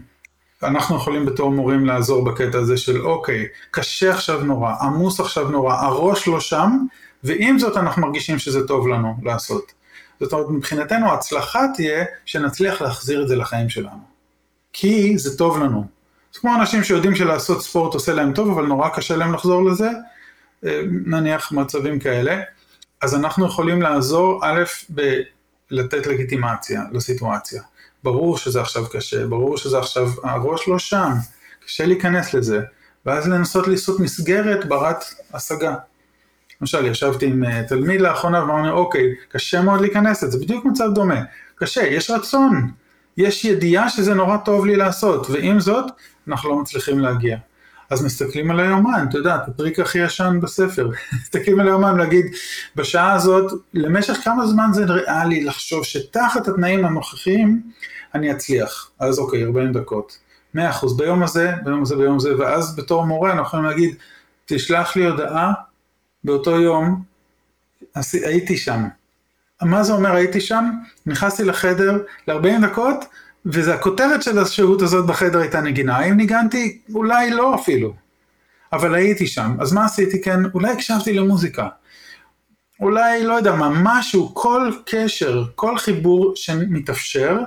אנחנו 0.64 0.96
יכולים 0.96 1.26
בתור 1.26 1.52
מורים 1.52 1.86
לעזור 1.86 2.26
בקטע 2.26 2.58
הזה 2.58 2.78
של 2.78 3.02
אוקיי, 3.02 3.48
קשה 3.72 4.14
עכשיו 4.14 4.44
נורא, 4.44 4.74
עמוס 4.82 5.20
עכשיו 5.20 5.50
נורא, 5.50 5.76
הראש 5.76 6.28
לא 6.28 6.40
שם, 6.40 6.72
ועם 7.24 7.60
זאת 7.60 7.78
אנחנו 7.78 8.02
מרגישים 8.02 8.40
שזה 8.40 8.68
טוב 8.68 8.88
לנו 8.88 9.16
לעשות. 9.24 9.72
זאת 10.20 10.34
אומרת, 10.34 10.50
מבחינתנו 10.50 11.10
ההצלחה 11.10 11.66
תהיה 11.76 12.06
שנצליח 12.26 12.82
להחזיר 12.82 13.24
את 13.24 13.28
זה 13.28 13.36
לחיים 13.36 13.70
שלנו. 13.70 14.11
כי 14.74 15.18
זה 15.18 15.38
טוב 15.38 15.60
לנו. 15.64 15.86
זה 16.34 16.40
כמו 16.40 16.56
אנשים 16.56 16.84
שיודעים 16.84 17.16
שלעשות 17.16 17.62
ספורט 17.62 17.94
עושה 17.94 18.14
להם 18.14 18.34
טוב, 18.34 18.50
אבל 18.50 18.66
נורא 18.66 18.90
קשה 18.90 19.16
להם 19.16 19.34
לחזור 19.34 19.66
לזה, 19.66 19.90
אה, 20.66 20.82
נניח 21.06 21.52
מצבים 21.52 22.00
כאלה, 22.00 22.42
אז 23.02 23.16
אנחנו 23.16 23.46
יכולים 23.46 23.82
לעזור, 23.82 24.42
א', 24.44 24.64
בלתת 25.70 26.08
לגיטימציה 26.08 26.82
לסיטואציה. 26.92 27.62
ברור 28.04 28.38
שזה 28.38 28.62
עכשיו 28.62 28.90
קשה, 28.90 29.28
ברור 29.28 29.58
שזה 29.58 29.78
עכשיו, 29.78 30.10
הראש 30.24 30.68
לא 30.68 30.80
שם, 30.80 31.12
קשה 31.66 31.86
להיכנס 31.86 32.34
לזה, 32.34 32.62
ואז 33.06 33.28
לנסות 33.28 33.68
לעשות 33.68 34.00
מסגרת 34.00 34.66
ברת 34.66 35.04
השגה. 35.34 35.76
למשל, 36.62 36.86
ישבתי 36.86 37.26
עם 37.26 37.44
אה, 37.44 37.64
תלמיד 37.68 38.02
לאחרונה 38.02 38.42
ואמרנו, 38.42 38.72
אוקיי, 38.72 39.16
קשה 39.30 39.62
מאוד 39.62 39.82
להיכנס 39.82 40.24
לזה, 40.24 40.38
בדיוק 40.38 40.66
מצב 40.66 40.90
דומה. 40.94 41.22
קשה, 41.56 41.82
יש 41.82 42.12
רצון, 42.12 42.72
יש 43.18 43.46
ידיעה 43.46 43.90
שזה 43.90 44.14
נורא 44.14 44.38
טוב 44.38 44.66
לי 44.66 44.76
לעשות, 44.76 45.30
ועם 45.30 45.60
זאת, 45.60 45.86
אנחנו 46.28 46.50
לא 46.50 46.56
מצליחים 46.56 47.00
להגיע. 47.00 47.38
אז 47.90 48.06
מסתכלים 48.06 48.52
על 48.52 48.60
היומן, 48.60 49.06
אתה 49.10 49.18
יודע, 49.18 49.36
את 49.36 49.48
הטריק 49.48 49.80
הכי 49.80 50.00
ישן 50.00 50.40
בספר, 50.42 50.90
מסתכלים 51.22 51.60
על 51.60 51.68
היומן 51.68 51.98
להגיד, 51.98 52.26
בשעה 52.76 53.14
הזאת, 53.14 53.52
למשך 53.74 54.14
כמה 54.24 54.48
זמן 54.48 54.70
זה 54.74 54.86
ריאלי 54.86 55.44
לחשוב 55.44 55.84
שתחת 55.86 56.48
התנאים 56.48 56.86
הנוכחיים 56.86 57.62
אני 58.16 58.32
אצליח. 58.32 58.92
אז 59.00 59.20
אוקיי, 59.20 59.46
40 59.46 59.74
דקות. 59.74 60.18
100% 60.56 60.60
ביום 60.98 61.24
הזה, 61.24 61.52
ביום 61.64 61.82
הזה, 61.82 61.96
ביום 61.96 62.16
הזה, 62.16 62.38
ואז 62.38 62.76
בתור 62.76 63.06
מורה 63.06 63.32
אנחנו 63.32 63.48
יכולים 63.48 63.66
להגיד, 63.66 63.96
תשלח 64.46 64.96
לי 64.96 65.06
הודעה 65.06 65.54
באותו 66.24 66.62
יום, 66.62 67.04
הייתי 68.14 68.58
שם. 68.58 68.88
מה 69.62 69.84
זה 69.84 69.94
אומר 69.94 70.16
הייתי 70.16 70.42
שם? 70.42 70.72
נכנסתי 71.06 71.44
לחדר 71.44 72.04
ל-40 72.28 72.66
דקות, 72.68 73.06
וזה 73.46 73.74
הכותרת 73.74 74.24
של 74.24 74.40
השהות 74.40 74.82
הזאת 74.82 75.06
בחדר 75.06 75.40
הייתה 75.40 75.62
נגינה. 75.62 75.98
האם 75.98 76.18
ניגנתי? 76.18 76.82
אולי 76.94 77.30
לא 77.30 77.56
אפילו. 77.56 77.94
אבל 78.74 78.96
הייתי 78.96 79.28
שם. 79.28 79.56
אז 79.60 79.74
מה 79.74 79.86
עשיתי? 79.86 80.22
כן, 80.22 80.40
אולי 80.54 80.70
הקשבתי 80.72 81.14
למוזיקה. 81.14 81.68
אולי, 82.80 83.24
לא 83.24 83.34
יודע 83.34 83.56
מה, 83.56 83.70
משהו, 83.84 84.36
כל 84.36 84.72
קשר, 84.86 85.44
כל 85.56 85.78
חיבור 85.78 86.34
שמתאפשר, 86.36 87.38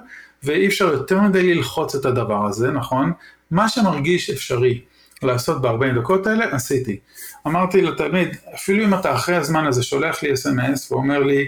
ואי 0.43 0.67
אפשר 0.67 0.93
יותר 0.93 1.21
מדי 1.21 1.55
ללחוץ 1.55 1.95
את 1.95 2.05
הדבר 2.05 2.47
הזה, 2.47 2.71
נכון? 2.71 3.13
מה 3.51 3.69
שמרגיש 3.69 4.31
אפשרי 4.31 4.81
לעשות 5.23 5.63
ב-40 5.63 6.01
דקות 6.01 6.27
האלה, 6.27 6.45
עשיתי. 6.51 6.99
אמרתי 7.47 7.83
לתלמיד, 7.83 8.37
אפילו 8.55 8.85
אם 8.85 8.95
אתה 8.95 9.15
אחרי 9.15 9.37
הזמן 9.37 9.67
הזה 9.67 9.83
שולח 9.83 10.23
לי 10.23 10.33
אס.אם.אס 10.33 10.93
ואומר 10.93 11.19
לי, 11.19 11.47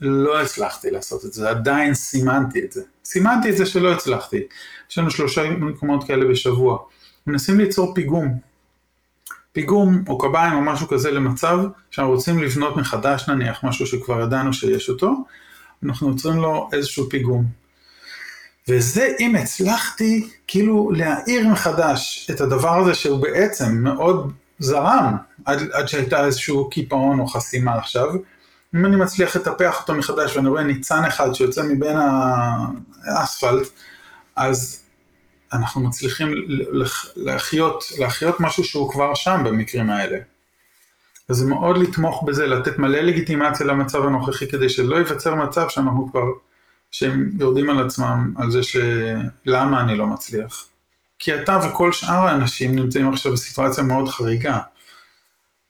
לא 0.00 0.42
הצלחתי 0.42 0.90
לעשות 0.90 1.24
את 1.24 1.32
זה, 1.32 1.50
עדיין 1.50 1.94
סימנתי 1.94 2.64
את 2.64 2.72
זה. 2.72 2.82
סימנתי 3.04 3.50
את 3.50 3.56
זה 3.56 3.66
שלא 3.66 3.92
הצלחתי. 3.92 4.42
יש 4.90 4.98
לנו 4.98 5.10
שלושה 5.10 5.50
מקומות 5.50 6.06
כאלה 6.06 6.28
בשבוע. 6.28 6.78
מנסים 7.26 7.58
ליצור 7.58 7.94
פיגום. 7.94 8.38
פיגום 9.52 10.04
או 10.08 10.18
קביים 10.18 10.54
או 10.54 10.60
משהו 10.60 10.88
כזה 10.88 11.10
למצב 11.10 11.58
שאנחנו 11.90 12.12
רוצים 12.12 12.38
לבנות 12.38 12.76
מחדש 12.76 13.28
נניח, 13.28 13.64
משהו 13.64 13.86
שכבר 13.86 14.20
ידענו 14.20 14.52
שיש 14.52 14.88
אותו, 14.88 15.14
אנחנו 15.84 16.08
יוצרים 16.08 16.36
לו 16.36 16.68
איזשהו 16.72 17.08
פיגום. 17.10 17.44
וזה 18.68 19.12
אם 19.20 19.36
הצלחתי 19.36 20.28
כאילו 20.46 20.90
להעיר 20.94 21.48
מחדש 21.48 22.30
את 22.30 22.40
הדבר 22.40 22.78
הזה 22.78 22.94
שהוא 22.94 23.22
בעצם 23.22 23.72
מאוד 23.72 24.32
זרם 24.58 25.16
עד, 25.44 25.58
עד 25.72 25.88
שהייתה 25.88 26.24
איזשהו 26.24 26.70
קיפאון 26.70 27.20
או 27.20 27.26
חסימה 27.26 27.74
עכשיו, 27.74 28.08
אם 28.74 28.86
אני 28.86 28.96
מצליח 28.96 29.36
לטפח 29.36 29.80
אותו 29.80 29.94
מחדש 29.94 30.36
ואני 30.36 30.48
רואה 30.48 30.62
ניצן 30.62 31.04
אחד 31.04 31.32
שיוצא 31.32 31.62
מבין 31.62 31.96
האספלט, 33.04 33.68
אז 34.36 34.82
אנחנו 35.52 35.80
מצליחים 35.80 36.28
להחיות, 37.16 37.84
להחיות 37.98 38.40
משהו 38.40 38.64
שהוא 38.64 38.92
כבר 38.92 39.14
שם 39.14 39.42
במקרים 39.44 39.90
האלה. 39.90 40.18
אז 41.28 41.42
מאוד 41.42 41.78
לתמוך 41.78 42.24
בזה, 42.26 42.46
לתת 42.46 42.78
מלא 42.78 42.98
לגיטימציה 42.98 43.66
למצב 43.66 44.04
הנוכחי 44.04 44.48
כדי 44.48 44.68
שלא 44.68 44.96
ייווצר 44.96 45.34
מצב 45.34 45.68
שאנחנו 45.68 46.10
כבר, 46.10 46.24
שהם 46.90 47.30
יורדים 47.40 47.70
על 47.70 47.86
עצמם, 47.86 48.34
על 48.36 48.50
זה 48.50 48.60
שלמה 48.62 49.80
אני 49.80 49.96
לא 49.96 50.06
מצליח. 50.06 50.66
כי 51.18 51.34
אתה 51.34 51.58
וכל 51.64 51.92
שאר 51.92 52.26
האנשים 52.26 52.76
נמצאים 52.76 53.12
עכשיו 53.12 53.32
בסיטואציה 53.32 53.84
מאוד 53.84 54.08
חריגה. 54.08 54.58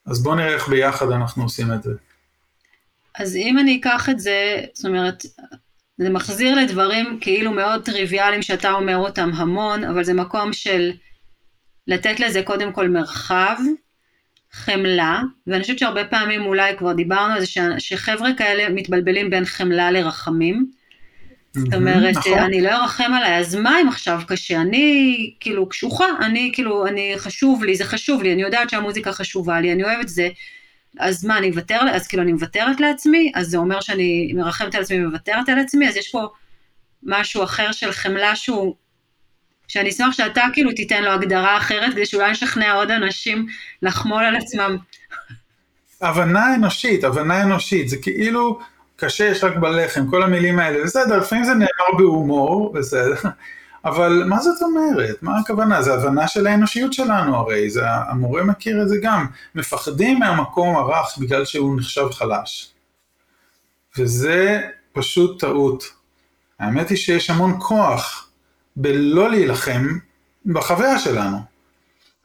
אז 0.06 0.22
בואו 0.22 0.34
נראה 0.34 0.54
איך 0.54 0.68
ביחד 0.68 1.10
אנחנו 1.10 1.42
עושים 1.42 1.72
את 1.72 1.82
זה. 1.82 1.92
אז 3.18 3.36
אם 3.36 3.58
אני 3.58 3.76
אקח 3.80 4.08
את 4.08 4.20
זה, 4.20 4.60
זאת 4.72 4.84
אומרת, 4.84 5.26
זה 5.98 6.10
מחזיר 6.10 6.54
לדברים 6.54 7.18
כאילו 7.20 7.52
מאוד 7.52 7.84
טריוויאליים 7.84 8.42
שאתה 8.42 8.72
אומר 8.72 8.96
אותם 8.96 9.30
המון, 9.34 9.84
אבל 9.84 10.04
זה 10.04 10.14
מקום 10.14 10.52
של 10.52 10.90
לתת 11.86 12.20
לזה 12.20 12.42
קודם 12.42 12.72
כל 12.72 12.88
מרחב, 12.88 13.56
חמלה, 14.52 15.20
ואני 15.46 15.62
חושבת 15.62 15.78
שהרבה 15.78 16.04
פעמים 16.04 16.46
אולי 16.46 16.76
כבר 16.76 16.92
דיברנו 16.92 17.34
על 17.34 17.40
זה 17.40 17.46
שחבר'ה 17.78 18.30
כאלה 18.36 18.68
מתבלבלים 18.68 19.30
בין 19.30 19.44
חמלה 19.44 19.90
לרחמים. 19.90 20.70
זאת 21.52 21.74
אומרת, 21.74 22.16
נכון. 22.16 22.38
אני 22.38 22.60
לא 22.60 22.70
ארחם 22.70 23.12
עליי, 23.14 23.38
אז 23.38 23.54
מה 23.54 23.80
אם 23.82 23.88
עכשיו 23.88 24.20
קשה? 24.26 24.60
אני 24.60 25.34
כאילו 25.40 25.68
קשוחה, 25.68 26.06
אני 26.20 26.50
כאילו, 26.54 26.86
אני 26.86 27.14
חשוב 27.16 27.64
לי, 27.64 27.76
זה 27.76 27.84
חשוב 27.84 28.22
לי, 28.22 28.32
אני 28.32 28.42
יודעת 28.42 28.70
שהמוזיקה 28.70 29.12
חשובה 29.12 29.60
לי, 29.60 29.72
אני 29.72 29.84
אוהבת 29.84 30.08
זה, 30.08 30.28
אז 30.98 31.24
מה, 31.24 31.38
אני 31.38 31.50
מוותר, 31.50 31.80
אז 31.92 32.06
כאילו 32.06 32.22
אני 32.22 32.32
מוותרת 32.32 32.80
לעצמי, 32.80 33.32
אז 33.34 33.46
זה 33.46 33.56
אומר 33.56 33.80
שאני 33.80 34.32
מרחמת 34.36 34.74
על 34.74 34.82
עצמי 34.82 35.04
ומוותרת 35.04 35.48
על 35.48 35.58
עצמי, 35.58 35.88
אז 35.88 35.96
יש 35.96 36.10
פה 36.10 36.28
משהו 37.02 37.44
אחר 37.44 37.72
של 37.72 37.92
חמלה 37.92 38.36
שהוא, 38.36 38.74
שאני 39.68 39.88
אשמח 39.88 40.12
שאתה 40.12 40.42
כאילו 40.52 40.72
תיתן 40.72 41.02
לו 41.02 41.10
הגדרה 41.10 41.56
אחרת, 41.56 41.92
כדי 41.92 42.06
שאולי 42.06 42.30
נשכנע 42.30 42.72
עוד 42.72 42.90
אנשים 42.90 43.46
לחמול 43.82 44.24
על 44.24 44.36
עצמם. 44.36 44.76
הבנה 46.00 46.54
אנושית, 46.54 47.04
הבנה 47.04 47.42
אנושית, 47.42 47.88
זה 47.88 47.96
כאילו 48.02 48.58
קשה 48.96 49.24
יש 49.24 49.44
רק 49.44 49.56
בלחם, 49.56 50.10
כל 50.10 50.22
המילים 50.22 50.58
האלה, 50.58 50.84
בסדר, 50.84 51.18
לפעמים 51.18 51.44
זה 51.44 51.54
נאמר 51.54 51.98
בהומור, 51.98 52.72
בסדר, 52.72 53.14
אבל 53.88 54.24
מה 54.26 54.40
זאת 54.40 54.62
אומרת? 54.62 55.22
מה 55.22 55.38
הכוונה? 55.38 55.82
זה 55.82 55.94
הבנה 55.94 56.28
של 56.28 56.46
האנושיות 56.46 56.92
שלנו 56.92 57.36
הרי, 57.36 57.70
זה, 57.70 57.82
המורה 57.86 58.44
מכיר 58.44 58.82
את 58.82 58.88
זה 58.88 58.96
גם. 59.02 59.26
מפחדים 59.54 60.18
מהמקום 60.18 60.76
הרך 60.76 61.18
בגלל 61.18 61.44
שהוא 61.44 61.80
נחשב 61.80 62.06
חלש. 62.12 62.72
וזה 63.98 64.60
פשוט 64.92 65.40
טעות. 65.40 65.84
האמת 66.58 66.88
היא 66.88 66.98
שיש 66.98 67.30
המון 67.30 67.56
כוח 67.58 68.28
בלא 68.76 69.30
להילחם 69.30 69.98
בחוויה 70.46 70.98
שלנו. 70.98 71.38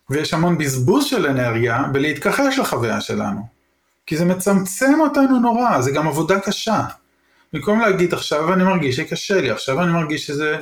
ויש 0.09 0.33
המון 0.33 0.57
בזבוז 0.57 1.05
של 1.05 1.27
אנרגיה 1.27 1.83
בלהתכחש 1.91 2.59
לחוויה 2.59 3.01
שלנו. 3.01 3.47
כי 4.05 4.17
זה 4.17 4.25
מצמצם 4.25 4.99
אותנו 4.99 5.39
נורא, 5.39 5.81
זה 5.81 5.91
גם 5.91 6.07
עבודה 6.07 6.39
קשה. 6.39 6.81
במקום 7.53 7.79
להגיד 7.79 8.13
עכשיו 8.13 8.53
אני 8.53 8.63
מרגיש 8.63 8.95
שקשה 8.95 9.41
לי, 9.41 9.51
עכשיו 9.51 9.81
אני 9.81 9.91
מרגיש 9.91 10.27
שזה 10.27 10.59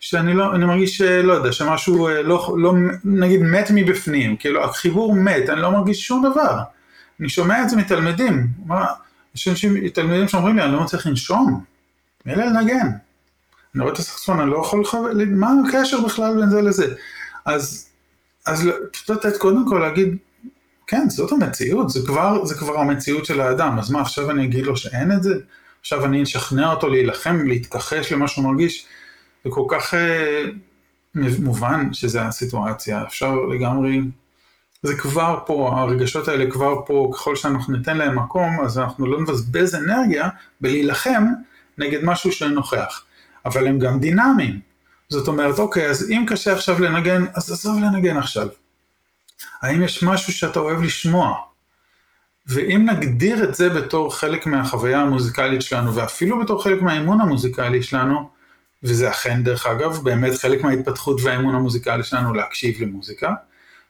שאני 0.00 0.34
לא, 0.34 0.54
אני 0.54 0.64
מרגיש 0.64 0.96
שלא 0.96 1.32
יודע, 1.32 1.52
שמשהו 1.52 2.08
אה, 2.08 2.22
לא, 2.22 2.56
לא, 2.58 2.72
נגיד 3.04 3.42
מת 3.42 3.70
מבפנים, 3.74 4.36
כאילו 4.36 4.64
החיבור 4.64 5.14
מת, 5.14 5.48
אני 5.48 5.60
לא 5.60 5.70
מרגיש 5.70 6.06
שום 6.06 6.26
דבר. 6.32 6.58
אני 7.20 7.28
שומע 7.28 7.62
את 7.62 7.68
זה 7.68 7.76
מתלמידים, 7.76 8.46
מה, 8.66 8.86
יש 9.34 9.48
אנשים, 9.48 9.88
תלמידים 9.88 10.28
שאומרים 10.28 10.56
לי, 10.56 10.62
אני 10.64 10.72
לא 10.72 10.80
מצליח 10.80 11.06
לנשום, 11.06 11.64
מילא 12.26 12.44
לנגן. 12.44 12.88
אני 13.74 13.82
רואה 13.82 13.92
את 13.92 13.98
הסקספון, 13.98 14.40
אני 14.40 14.50
לא 14.50 14.58
יכול 14.58 14.80
לחבר, 14.80 15.10
מה 15.26 15.50
הקשר 15.68 16.00
בכלל 16.00 16.34
בין 16.40 16.50
זה 16.50 16.62
לזה? 16.62 16.94
אז, 17.44 17.88
אז 18.46 18.68
לתת 19.08 19.36
קודם 19.36 19.68
כל 19.68 19.78
להגיד, 19.78 20.16
כן, 20.86 21.08
זאת 21.08 21.32
המציאות, 21.32 21.90
זה 21.90 22.00
כבר, 22.06 22.44
זה 22.44 22.54
כבר 22.54 22.78
המציאות 22.78 23.24
של 23.24 23.40
האדם, 23.40 23.78
אז 23.78 23.90
מה, 23.90 24.00
עכשיו 24.00 24.30
אני 24.30 24.44
אגיד 24.44 24.66
לו 24.66 24.76
שאין 24.76 25.12
את 25.12 25.22
זה? 25.22 25.34
עכשיו 25.80 26.04
אני 26.04 26.22
אשכנע 26.22 26.70
אותו 26.70 26.88
להילחם, 26.88 27.46
להתכחש 27.46 28.12
למה 28.12 28.28
שהוא 28.28 28.44
מרגיש? 28.44 28.86
זה 29.46 29.50
כל 29.50 29.64
כך 29.68 29.94
uh, 29.94 29.96
מובן 31.42 31.92
שזה 31.92 32.22
הסיטואציה, 32.22 33.02
אפשר 33.02 33.34
לגמרי 33.34 34.00
זה 34.82 34.96
כבר 34.96 35.38
פה, 35.46 35.72
הרגשות 35.76 36.28
האלה 36.28 36.50
כבר 36.50 36.82
פה, 36.86 37.10
ככל 37.14 37.36
שאנחנו 37.36 37.76
ניתן 37.76 37.96
להם 37.96 38.18
מקום, 38.18 38.60
אז 38.64 38.78
אנחנו 38.78 39.06
לא 39.06 39.20
נבזבז 39.20 39.74
אנרגיה 39.74 40.28
בלהילחם 40.60 41.24
נגד 41.78 42.04
משהו 42.04 42.32
שנוכח. 42.32 43.04
אבל 43.44 43.66
הם 43.66 43.78
גם 43.78 44.00
דינמיים. 44.00 44.60
זאת 45.08 45.28
אומרת, 45.28 45.58
אוקיי, 45.58 45.90
אז 45.90 46.10
אם 46.10 46.24
קשה 46.28 46.52
עכשיו 46.52 46.80
לנגן, 46.80 47.24
אז 47.34 47.52
עזוב 47.52 47.78
לנגן 47.78 48.16
עכשיו. 48.16 48.48
האם 49.62 49.82
יש 49.82 50.02
משהו 50.02 50.32
שאתה 50.32 50.60
אוהב 50.60 50.82
לשמוע? 50.82 51.34
ואם 52.46 52.86
נגדיר 52.90 53.44
את 53.44 53.54
זה 53.54 53.68
בתור 53.68 54.14
חלק 54.14 54.46
מהחוויה 54.46 55.00
המוזיקלית 55.00 55.62
שלנו, 55.62 55.94
ואפילו 55.94 56.38
בתור 56.40 56.62
חלק 56.62 56.82
מהאימון 56.82 57.20
המוזיקלי 57.20 57.82
שלנו, 57.82 58.35
וזה 58.82 59.10
אכן, 59.10 59.42
דרך 59.42 59.66
אגב, 59.66 60.00
באמת 60.02 60.34
חלק 60.34 60.62
מההתפתחות 60.62 61.20
והאימון 61.22 61.54
המוזיקלי 61.54 62.02
שלנו 62.02 62.34
להקשיב 62.34 62.82
למוזיקה, 62.82 63.32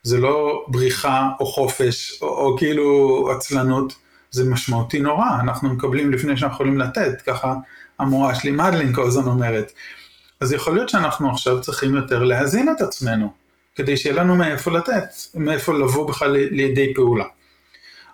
זה 0.03 0.19
לא 0.21 0.65
בריחה 0.69 1.29
או 1.41 1.47
חופש 1.47 2.19
או, 2.23 2.29
או 2.29 2.57
כאילו 2.59 3.29
עצלנות, 3.37 3.95
זה 4.31 4.51
משמעותי 4.51 4.99
נורא, 4.99 5.41
אנחנו 5.41 5.69
מקבלים 5.69 6.13
לפני 6.13 6.37
שאנחנו 6.37 6.55
יכולים 6.55 6.79
לתת, 6.79 7.23
ככה 7.27 7.55
המורה 7.99 8.35
שלי 8.35 8.51
מדלין 8.51 8.95
כל 8.95 9.07
הזמן 9.07 9.27
אומרת. 9.27 9.73
אז 10.41 10.53
יכול 10.53 10.75
להיות 10.75 10.89
שאנחנו 10.89 11.31
עכשיו 11.31 11.61
צריכים 11.61 11.95
יותר 11.95 12.25
להזין 12.25 12.69
את 12.77 12.81
עצמנו, 12.81 13.33
כדי 13.75 13.97
שיהיה 13.97 14.17
לנו 14.17 14.37
מאיפה 14.37 14.71
לתת, 14.71 15.05
מאיפה 15.35 15.75
לבוא 15.75 16.09
בכלל 16.09 16.31
לידי 16.31 16.95
פעולה. 16.95 17.25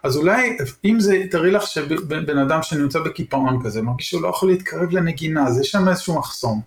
אז 0.03 0.17
אולי, 0.17 0.57
אם 0.85 1.01
זה, 1.01 1.23
תראי 1.31 1.51
לך 1.51 1.67
שבן 1.67 2.39
אדם 2.39 2.63
שנמצא 2.63 2.99
בקיפאון 3.01 3.63
כזה, 3.65 3.83
מרגיש 3.83 4.11
שהוא 4.11 4.23
לא 4.23 4.29
יכול 4.29 4.51
להתקרב 4.51 4.91
לנגינה, 4.91 5.47
אז 5.47 5.61
יש 5.61 5.71
שם 5.71 5.89
איזשהו 5.89 6.19
מחסום. 6.19 6.61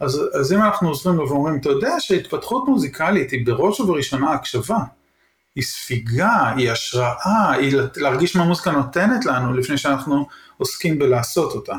אז, 0.00 0.20
אז 0.40 0.52
אם 0.52 0.62
אנחנו 0.62 0.88
עוזרים 0.88 1.16
לו 1.16 1.28
ואומרים, 1.28 1.56
אתה 1.56 1.68
יודע 1.68 1.94
שהתפתחות 1.98 2.68
מוזיקלית 2.68 3.30
היא 3.30 3.46
בראש 3.46 3.80
ובראשונה 3.80 4.32
הקשבה, 4.32 4.78
היא 5.56 5.64
ספיגה, 5.64 6.52
היא 6.56 6.70
השראה, 6.70 7.52
היא 7.52 7.76
להרגיש 7.96 8.36
מה 8.36 8.44
מוזיקה 8.44 8.70
נותנת 8.70 9.24
לנו 9.24 9.54
לפני 9.54 9.78
שאנחנו 9.78 10.26
עוסקים 10.56 10.98
בלעשות 10.98 11.52
אותה. 11.52 11.74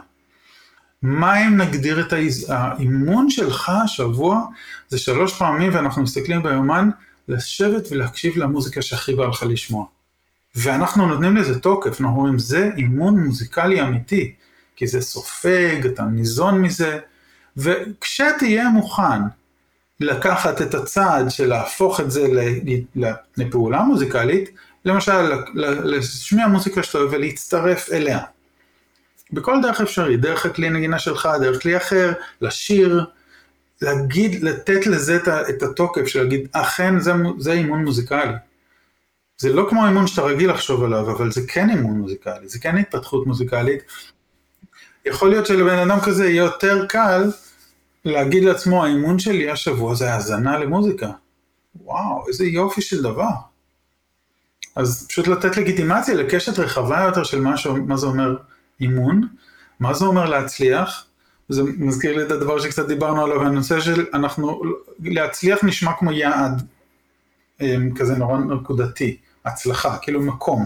מה 1.02 1.48
אם 1.48 1.58
נגדיר 1.58 2.02
את 2.02 2.14
האימון 2.50 3.30
שלך 3.30 3.70
השבוע, 3.70 4.42
זה 4.88 4.98
שלוש 4.98 5.38
פעמים 5.38 5.76
ואנחנו 5.76 6.02
מסתכלים 6.02 6.44
ביומן, 6.44 6.90
לשבת 7.28 7.88
ולהקשיב 7.92 8.38
למוזיקה 8.38 8.82
שהכי 8.82 9.16
בא 9.16 9.26
לך 9.26 9.44
לשמוע. 9.50 9.86
ואנחנו 10.56 11.08
נותנים 11.08 11.38
לזה 11.38 11.60
תוקף, 11.60 12.02
אנחנו 12.02 12.18
אומרים, 12.18 12.40
זה 12.40 12.70
אימון 12.78 13.20
מוזיקלי 13.20 13.82
אמיתי, 13.82 14.34
כי 14.76 14.88
זה 14.88 15.02
סופג, 15.02 15.86
אתה 15.86 16.04
ניזון 16.04 16.62
מזה, 16.62 17.00
וכשתהיה 17.58 18.70
מוכן 18.70 19.22
לקחת 20.00 20.62
את 20.62 20.74
הצעד 20.74 21.32
של 21.32 21.46
להפוך 21.48 22.00
את 22.00 22.12
זה 22.12 22.28
לפעולה 23.38 23.82
מוזיקלית, 23.82 24.50
למשל 24.86 25.32
להשמיע 25.56 26.48
מוזיקה 26.48 26.84
שאתה 26.84 26.98
אוהב 26.98 27.14
ולהצטרף 27.14 27.90
אליה. 27.92 28.20
בכל 29.34 29.62
דרך 29.62 29.82
אפשרית, 29.82 30.22
דרך 30.22 30.46
הכלי 30.46 30.70
נגינה 30.70 31.00
שלך, 31.00 31.30
דרך 31.42 31.62
כלי 31.62 31.78
אחר, 31.78 32.14
לשיר, 32.42 33.06
להגיד, 33.82 34.44
לתת 34.44 34.88
לזה 34.88 35.20
את 35.50 35.64
התוקף 35.64 36.08
של 36.08 36.24
להגיד, 36.24 36.48
אכן 36.52 37.00
זה, 37.00 37.14
זה 37.38 37.52
אימון 37.52 37.86
מוזיקלי. 37.86 38.34
זה 39.38 39.54
לא 39.54 39.68
כמו 39.70 39.86
אימון 39.88 40.08
שאתה 40.08 40.22
רגיל 40.22 40.52
לחשוב 40.52 40.84
עליו, 40.84 41.12
אבל 41.12 41.32
זה 41.32 41.42
כן 41.48 41.70
אימון 41.70 41.98
מוזיקלי, 41.98 42.48
זה 42.48 42.60
כן 42.60 42.78
התפתחות 42.78 43.28
מוזיקלית. 43.28 43.84
יכול 45.06 45.30
להיות 45.30 45.46
שלבן 45.46 45.90
אדם 45.90 46.00
כזה 46.00 46.30
יהיה 46.30 46.44
יותר 46.44 46.86
קל 46.86 47.32
להגיד 48.06 48.44
לעצמו, 48.44 48.84
האימון 48.84 49.20
שלי 49.20 49.52
השבוע 49.52 49.96
זה 49.96 50.14
האזנה 50.14 50.60
למוזיקה. 50.60 51.12
וואו, 51.76 52.28
איזה 52.28 52.46
יופי 52.46 52.82
של 52.82 53.02
דבר. 53.02 53.30
אז 54.76 55.08
פשוט 55.10 55.28
לתת 55.28 55.58
לגיטימציה 55.58 56.16
לקשת 56.16 56.60
רחבה 56.60 57.04
יותר 57.06 57.24
של 57.24 57.42
מה, 57.42 57.58
ש... 57.58 57.68
מה 57.68 57.98
זה 57.98 58.08
אומר 58.08 58.38
אימון, 58.82 59.28
מה 59.80 59.94
זה 59.94 60.06
אומר 60.06 60.30
להצליח, 60.30 61.06
זה 61.50 61.64
מזכיר 61.78 62.18
לי 62.18 62.24
את 62.24 62.32
הדבר 62.32 62.60
שקצת 62.60 62.88
דיברנו 62.88 63.24
עליו, 63.24 63.42
הנושא 63.42 63.80
של 63.80 64.06
אנחנו, 64.14 64.62
להצליח 65.00 65.64
נשמע 65.64 65.92
כמו 66.00 66.12
יעד 66.12 66.62
אמ, 67.62 67.96
כזה 67.96 68.16
נורא 68.16 68.38
נקודתי, 68.38 69.18
הצלחה, 69.46 69.98
כאילו 69.98 70.22
מקום, 70.22 70.66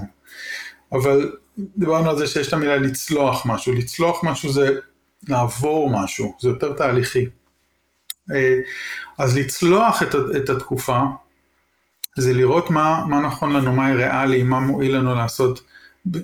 אבל 0.92 1.32
דיברנו 1.58 2.10
על 2.10 2.18
זה 2.18 2.28
שיש 2.28 2.48
את 2.48 2.54
המילה 2.54 2.78
לצלוח 2.78 3.46
משהו, 3.46 3.74
לצלוח 3.74 4.24
משהו 4.24 4.52
זה 4.52 4.80
לעבור 5.28 5.90
משהו, 5.90 6.36
זה 6.40 6.50
יותר 6.50 6.74
תהליכי. 6.74 7.26
אה, 8.32 8.60
אז 9.18 9.38
לצלוח 9.38 10.04
את, 10.04 10.16
את 10.38 10.50
התקופה, 10.50 11.02
זה 12.18 12.34
לראות 12.34 12.70
מה, 12.70 13.06
מה 13.08 13.20
נכון 13.20 13.54
לנו, 13.54 13.74
מה 13.74 13.94
ריאלי, 13.94 14.44
מה 14.44 14.60
מועיל 14.60 14.96
לנו 14.96 15.16
לעשות, 15.16 15.62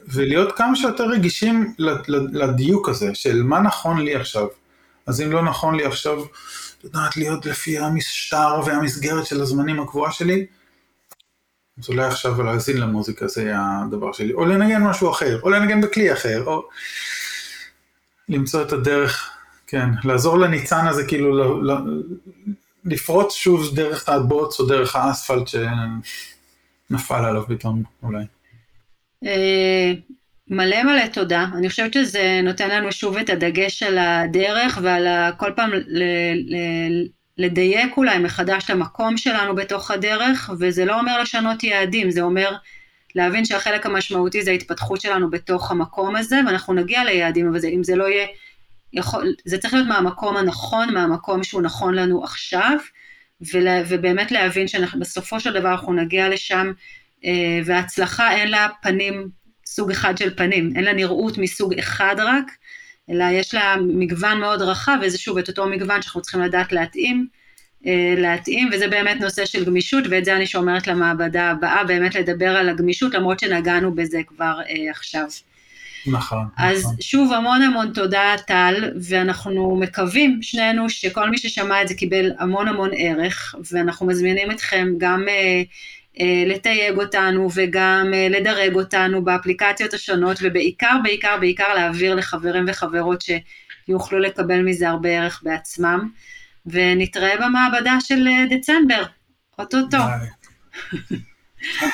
ולהיות 0.07 0.51
כמה 0.57 0.75
שיותר 0.75 1.03
רגישים 1.09 1.73
לדיוק 2.09 2.89
הזה, 2.89 3.15
של 3.15 3.43
מה 3.43 3.59
נכון 3.59 4.01
לי 4.01 4.15
עכשיו. 4.15 4.47
אז 5.07 5.21
אם 5.21 5.31
לא 5.31 5.41
נכון 5.41 5.75
לי 5.75 5.85
עכשיו, 5.85 6.23
את 6.79 6.83
יודעת, 6.83 7.17
להיות 7.17 7.45
לפי 7.45 7.77
המשטר 7.77 8.61
והמסגרת 8.65 9.25
של 9.25 9.41
הזמנים 9.41 9.79
הקבועה 9.79 10.11
שלי, 10.11 10.45
אז 11.79 11.89
אולי 11.89 12.05
עכשיו 12.05 12.43
להאזין 12.43 12.77
למוזיקה 12.77 13.27
זה 13.27 13.53
הדבר 13.55 14.11
שלי, 14.11 14.33
או 14.33 14.45
לנגן 14.45 14.83
משהו 14.83 15.11
אחר, 15.11 15.41
או 15.41 15.49
לנגן 15.49 15.81
בכלי 15.81 16.13
אחר, 16.13 16.43
או 16.45 16.67
למצוא 18.29 18.61
את 18.61 18.71
הדרך, 18.71 19.29
כן, 19.67 19.89
לעזור 20.03 20.39
לניצן 20.39 20.87
הזה 20.87 21.07
כאילו 21.07 21.61
ל, 21.61 21.71
ל, 21.71 21.75
לפרוץ 22.85 23.35
שוב 23.35 23.75
דרך 23.75 24.09
הבוץ 24.09 24.59
או 24.59 24.65
דרך 24.65 24.95
האספלט 24.95 25.47
שנפל 25.47 27.25
עליו 27.25 27.43
פתאום 27.47 27.83
אולי. 28.03 28.23
אה, 29.25 29.93
מלא 30.47 30.83
מלא 30.83 31.07
תודה, 31.13 31.45
אני 31.57 31.69
חושבת 31.69 31.93
שזה 31.93 32.39
נותן 32.43 32.69
לנו 32.69 32.91
שוב 32.91 33.17
את 33.17 33.29
הדגש 33.29 33.83
על 33.83 33.97
הדרך 33.97 34.79
ועל 34.81 35.07
כל 35.37 35.51
פעם 35.55 35.71
ל, 35.73 36.03
ל, 36.47 37.07
לדייק 37.37 37.97
אולי 37.97 38.19
מחדש 38.19 38.63
את 38.63 38.69
המקום 38.69 39.17
שלנו 39.17 39.55
בתוך 39.55 39.91
הדרך, 39.91 40.49
וזה 40.59 40.85
לא 40.85 40.99
אומר 40.99 41.21
לשנות 41.21 41.63
יעדים, 41.63 42.11
זה 42.11 42.21
אומר 42.21 42.55
להבין 43.15 43.45
שהחלק 43.45 43.85
המשמעותי 43.85 44.41
זה 44.41 44.51
ההתפתחות 44.51 45.01
שלנו 45.01 45.29
בתוך 45.29 45.71
המקום 45.71 46.15
הזה, 46.15 46.39
ואנחנו 46.47 46.73
נגיע 46.73 47.03
ליעדים, 47.03 47.47
אבל 47.49 47.59
זה, 47.59 47.67
אם 47.67 47.83
זה 47.83 47.95
לא 47.95 48.03
יהיה, 48.03 48.27
יכול, 48.93 49.33
זה 49.45 49.57
צריך 49.57 49.73
להיות 49.73 49.87
מהמקום 49.87 50.37
הנכון, 50.37 50.93
מהמקום 50.93 51.43
שהוא 51.43 51.61
נכון 51.61 51.95
לנו 51.95 52.23
עכשיו, 52.23 52.77
ולה, 53.53 53.83
ובאמת 53.87 54.31
להבין 54.31 54.67
שבסופו 54.67 55.39
של 55.39 55.53
דבר 55.53 55.71
אנחנו 55.71 55.93
נגיע 55.93 56.29
לשם, 56.29 56.71
אה, 57.25 57.59
וההצלחה 57.65 58.31
אין 58.35 58.51
לה 58.51 58.67
פנים, 58.81 59.29
סוג 59.65 59.91
אחד 59.91 60.17
של 60.17 60.35
פנים, 60.37 60.71
אין 60.75 60.83
לה 60.83 60.93
נראות 60.93 61.37
מסוג 61.37 61.79
אחד 61.79 62.15
רק, 62.19 62.45
אלא 63.09 63.25
יש 63.31 63.53
לה 63.53 63.75
מגוון 63.87 64.39
מאוד 64.39 64.61
רחב, 64.61 64.97
וזה 65.01 65.17
שוב 65.17 65.37
את 65.37 65.47
אותו 65.47 65.65
מגוון 65.65 66.01
שאנחנו 66.01 66.21
צריכים 66.21 66.41
לדעת 66.41 66.71
להתאים, 66.71 67.27
אה, 67.85 68.13
להתאים, 68.17 68.69
וזה 68.73 68.87
באמת 68.87 69.21
נושא 69.21 69.45
של 69.45 69.65
גמישות, 69.65 70.03
ואת 70.09 70.25
זה 70.25 70.35
אני 70.35 70.47
שומרת 70.47 70.87
למעבדה 70.87 71.49
הבאה, 71.51 71.83
באמת 71.83 72.15
לדבר 72.15 72.49
על 72.49 72.69
הגמישות, 72.69 73.13
למרות 73.13 73.39
שנגענו 73.39 73.95
בזה 73.95 74.21
כבר 74.27 74.59
אה, 74.69 74.91
עכשיו. 74.91 75.25
נכון. 76.07 76.45
אז 76.57 76.79
נכון. 76.79 76.95
שוב 77.01 77.33
המון 77.33 77.61
המון 77.61 77.93
תודה 77.93 78.35
טל, 78.47 78.91
ואנחנו 79.09 79.75
מקווים 79.75 80.39
שנינו 80.41 80.89
שכל 80.89 81.29
מי 81.29 81.37
ששמע 81.37 81.81
את 81.81 81.87
זה 81.87 81.93
קיבל 81.93 82.31
המון 82.39 82.67
המון 82.67 82.89
ערך, 82.97 83.55
ואנחנו 83.71 84.05
מזמינים 84.05 84.51
אתכם 84.51 84.87
גם 84.97 85.23
אה, 85.27 85.33
אה, 85.33 85.63
לתייג 86.45 86.97
אותנו 86.97 87.49
וגם 87.55 88.11
אה, 88.13 88.27
לדרג 88.29 88.75
אותנו 88.75 89.23
באפליקציות 89.23 89.93
השונות, 89.93 90.37
ובעיקר, 90.41 90.95
בעיקר, 91.03 91.37
בעיקר 91.39 91.73
להעביר 91.73 92.15
לחברים 92.15 92.65
וחברות 92.67 93.23
שיוכלו 93.87 94.19
לקבל 94.19 94.61
מזה 94.61 94.89
הרבה 94.89 95.09
ערך 95.09 95.41
בעצמם. 95.43 96.09
ונתראה 96.65 97.35
במעבדה 97.37 97.97
של 97.99 98.27
אה, 98.27 98.57
דצמבר, 98.57 99.03
אוטוטו. 99.59 99.97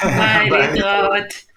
ביי, 0.03 0.49
להתראות. 0.59 1.50